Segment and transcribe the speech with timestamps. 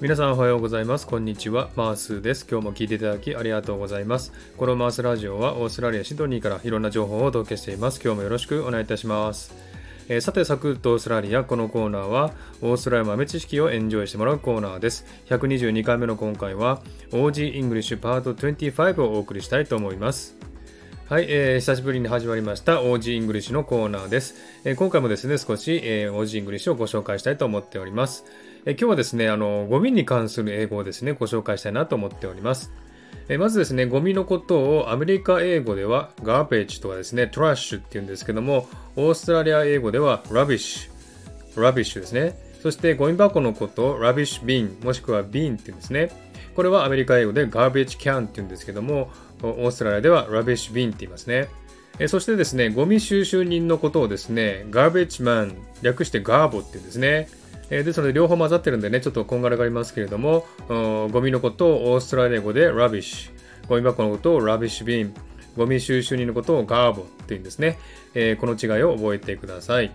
[0.00, 1.06] 皆さんおはようございます。
[1.06, 1.70] こんにちは。
[1.76, 2.46] マースです。
[2.50, 4.32] 今日も聞いていただきありがとうございます。
[4.56, 8.00] このマースラジオはオーストラリア・シドニーからいろんな情報をお届けしています。
[8.02, 9.54] 今日もよろしくお願いいたします。
[10.08, 15.06] えー、さて、サクッとオーストラリア、このコーナーは、オーストラリア豆知識をエンジョイしてもらうコーナーです。
[15.26, 16.82] 122回目の今回は、
[17.12, 20.36] OG イングリッシュパート25をお送りしたいと思います。
[21.08, 24.34] はい、えー、久しぶりに始まりました OG イングリッシュのコーナーです。
[24.64, 28.24] えー、今回もですね、少し、えー、OG イングリッシュをご紹介したいと思っております。
[28.66, 32.72] え今日はですね、あの、ゴミに関する英語をですね、ご紹介したいなと思っております。
[33.28, 40.90] えまずですね、ゴミのことをアメリカ英語では garbage とかですね、トラッシュって言うんですけども、オーストラリア英語では rubbish、
[41.56, 42.38] rubbish ですね。
[42.62, 46.10] そしてゴミ箱のことを rubbish bin もしくは bin って言うんですね。
[46.56, 49.10] これはアメリカ英語で garbage can って言うんですけども、
[49.42, 51.48] オーストラリアでは rubbish bin って言いますね。
[51.98, 57.28] えそしてですね、ゴミ収集人のことをですね、garbage man、略して garbo って言うんですね。
[57.70, 65.14] えー、ですので両方混ざってるんでね、ちょっとこんがらがりますけれども、ゴミのことをオーストラリア語で rubbish、ゴミ箱のことを rubbish bin、
[65.56, 67.78] ゴミ収集人のことを garbo っていうんですね、
[68.14, 69.92] えー、この違いを覚えてください。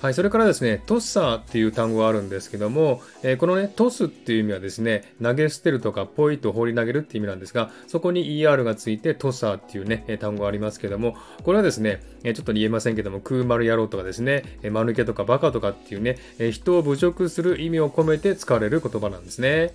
[0.00, 19.74] はい、それからですね、 tosser っていう単語があるんですけども、えー、このね、 toss っていう意味はですね、投げ捨てるとか、ポイと放り投げるっていう意味なんですが、そこに ER がついて tosser っていうね、単語がありますけども、これはですね、えちょっと言えませんけども、空丸野郎とかですねえ、間抜けとかバカとかっていうね、え人を侮辱する意味を込めて使われる言葉なんですね。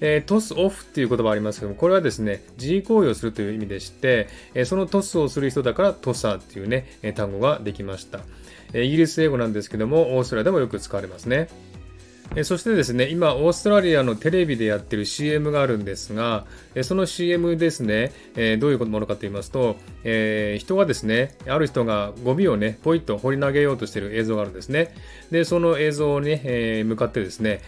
[0.00, 8.20] えー、トスオフっていう言葉ありますけども、これはですね、自慰行為をするという意味でして、えー、そのトスをする人だからトサーっていうね、単語ができました。
[8.74, 11.48] えイギリス英語なんですけども、オーストラリアでもよく使われますね。
[12.36, 19.76] えそしてですね、今、オーストラリアのテレビでやってる CM があるんですが、えその CM ですね、えどういうものかと言いますと、
[20.58, 24.94] 人がですね、ある人がゴミをね、ポイッと掘り投げようとしている映像があるんですね。
[25.30, 27.62] で、その映像に、ね、向かってですね、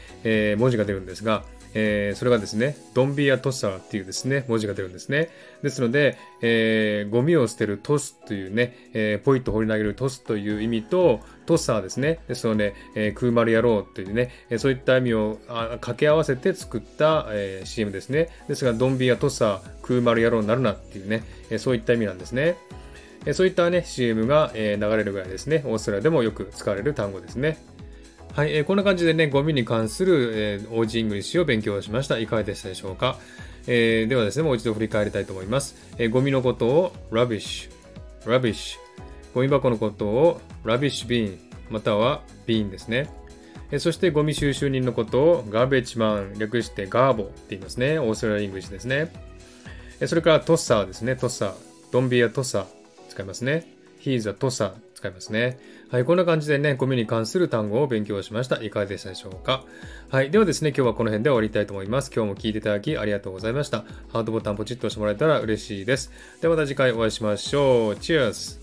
[0.58, 1.42] 文字が出るんですが、
[1.74, 5.30] えー、それがですね、ドンビアトッサーっていうですね、文字が出るんですね。
[5.62, 12.20] ですので、えー、ゴミを捨てるトスというね、えー、ポイッと掘り投げるトスという意味と、トッサーですね。
[12.28, 18.28] ですので、えー、空丸野郎というね、えー、そういった意味を掛け合わせて作った、えー、CM ですね。
[18.48, 22.56] ですが、ドンビアトッサー、空丸野郎になるなっていうね、えー、そういった意味なんですね。
[23.26, 27.58] えー、そういったね、CM が、えー、流れるぐらいですね、オーストラリアでもよく使われる単語ですね。
[28.34, 32.16] はい、えー、こんな感じでね、ゴミに関する、えー、OG イングリッシュを勉強しました。
[32.18, 33.18] いかがでしたでしょうか、
[33.66, 35.74] えー、ではですね、もう一度振り返りたいと思います。
[35.98, 37.70] えー、ゴミのことを rubbish、
[38.24, 38.78] rubbish。
[39.34, 41.38] ゴミ箱のことを rubbish bin、
[41.70, 43.10] または bin ですね。
[43.72, 47.98] えー、そしてゴミ収集人のことを garbage man、略して garbo って言いますね。
[47.98, 49.12] オーストラリア English ですね。
[49.98, 51.16] えー、それからトッサーですね。
[51.16, 51.54] トッサー。
[51.90, 52.64] don't be a tosser
[53.08, 53.66] 使いますね。
[54.00, 55.58] he's a tosser 使いますね。
[55.88, 58.62] はい、こんな感じでね、ゴミに関する単語を勉強しました。
[58.62, 59.64] いかがでしたでしょうか？
[60.10, 62.12] はい、ではですね、今日はこの辺で終わりたいと思います。
[62.14, 63.84] 今日も聞いていただきありがとうございました。
[64.12, 66.12] ハートボタンポチッと押してもらえたら嬉しいです。
[66.42, 67.96] ではまた次回お会いしましょう。
[67.96, 68.59] チェアス